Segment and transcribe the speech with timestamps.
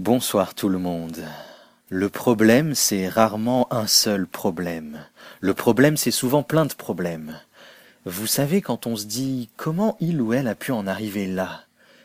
[0.00, 1.24] Bonsoir tout le monde.
[1.88, 5.04] Le problème, c'est rarement un seul problème.
[5.40, 7.38] Le problème, c'est souvent plein de problèmes.
[8.04, 11.60] Vous savez, quand on se dit comment il ou elle a pu en arriver là,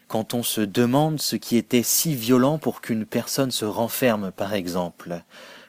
[0.08, 4.54] quand on se demande ce qui était si violent pour qu'une personne se renferme, par
[4.54, 5.24] exemple,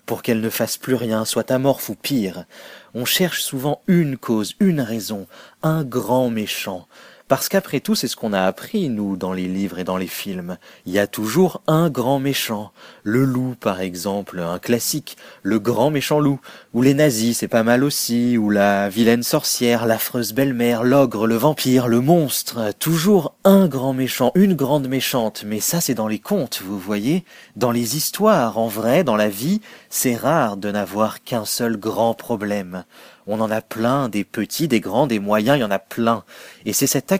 [0.05, 2.45] pour qu'elle ne fasse plus rien, soit amorphe ou pire,
[2.93, 5.27] on cherche souvent une cause, une raison,
[5.63, 6.87] un grand méchant,
[7.31, 10.09] parce qu'après tout, c'est ce qu'on a appris, nous, dans les livres et dans les
[10.09, 10.59] films.
[10.85, 12.73] Il y a toujours un grand méchant.
[13.05, 15.17] Le loup, par exemple, un classique.
[15.45, 16.41] Le grand méchant loup.
[16.75, 18.37] Ou les nazis, c'est pas mal aussi.
[18.37, 22.73] Ou la vilaine sorcière, l'affreuse belle-mère, l'ogre, le vampire, le monstre.
[22.81, 25.45] Toujours un grand méchant, une grande méchante.
[25.47, 27.25] Mais ça, c'est dans les contes, vous voyez.
[27.55, 32.15] Dans les histoires, en vrai, dans la vie, c'est rare de n'avoir qu'un seul grand
[32.15, 32.83] problème.
[33.27, 36.25] On en a plein, des petits, des grands, des moyens, il y en a plein.
[36.65, 37.13] Et c'est cette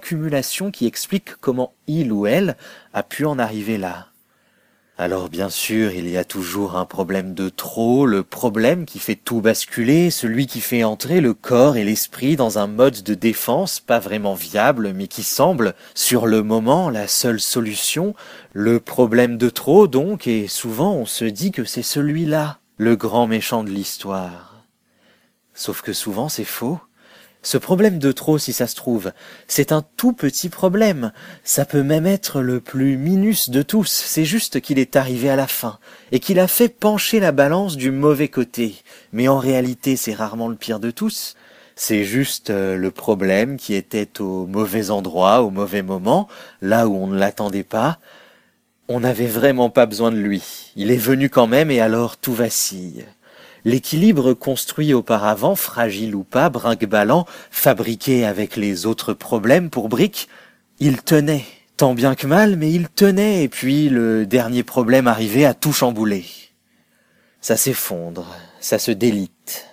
[0.73, 2.57] qui explique comment il ou elle
[2.93, 4.11] a pu en arriver là.
[5.01, 9.15] Alors bien sûr, il y a toujours un problème de trop, le problème qui fait
[9.15, 13.81] tout basculer, celui qui fait entrer le corps et l'esprit dans un mode de défense
[13.81, 18.15] pas vraiment viable, mais qui semble, sur le moment, la seule solution,
[18.53, 23.27] le problème de trop donc, et souvent on se dit que c'est celui-là, le grand
[23.27, 24.67] méchant de l'histoire.
[25.55, 26.79] Sauf que souvent c'est faux.
[27.43, 29.13] Ce problème de trop, si ça se trouve,
[29.49, 31.11] c'est un tout petit problème.
[31.43, 33.89] Ça peut même être le plus minus de tous.
[33.89, 35.79] C'est juste qu'il est arrivé à la fin
[36.13, 38.75] et qu'il a fait pencher la balance du mauvais côté.
[39.13, 41.35] Mais en réalité, c'est rarement le pire de tous.
[41.77, 46.29] C'est juste euh, le problème qui était au mauvais endroit, au mauvais moment,
[46.61, 47.99] là où on ne l'attendait pas.
[48.89, 50.73] On n'avait vraiment pas besoin de lui.
[50.77, 53.07] Il est venu quand même et alors tout vacille.
[53.65, 60.29] L'équilibre construit auparavant, fragile ou pas, brinque-ballant, fabriqué avec les autres problèmes pour briques,
[60.79, 61.45] il tenait,
[61.77, 65.73] tant bien que mal, mais il tenait, et puis le dernier problème arrivait à tout
[65.73, 66.25] chambouler.
[67.43, 68.27] Ça s'effondre,
[68.61, 69.67] ça se délite.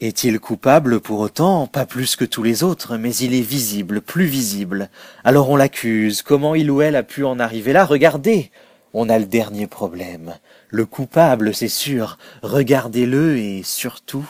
[0.00, 1.66] Est-il coupable pour autant?
[1.66, 4.90] Pas plus que tous les autres, mais il est visible, plus visible.
[5.22, 6.20] Alors on l'accuse.
[6.20, 7.84] Comment il ou elle a pu en arriver là?
[7.84, 8.50] Regardez
[8.94, 10.38] on a le dernier problème.
[10.70, 12.16] Le coupable, c'est sûr.
[12.42, 14.28] Regardez-le et surtout,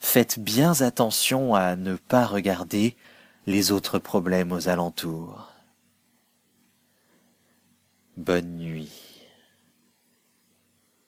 [0.00, 2.96] faites bien attention à ne pas regarder
[3.46, 5.52] les autres problèmes aux alentours.
[8.16, 8.77] Bonne nuit.